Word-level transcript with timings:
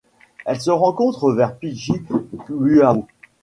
Elle 0.47 0.59
se 0.59 0.71
rencontre 0.71 1.31
vers 1.31 1.55
Pijiguaos. 1.57 3.05